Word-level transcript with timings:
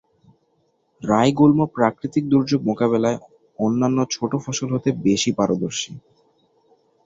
রাই 1.01 1.29
গুল্ম 1.31 1.59
প্রাকৃতিক 1.75 2.23
দুর্যোগ 2.29 2.61
মোকাবেলায় 2.63 3.17
অন্যান্য 3.59 3.97
ছোট 4.11 4.31
ফসল 4.43 4.69
হতে 4.75 4.89
বেশি 5.03 5.31
পারদর্শী। 5.37 5.91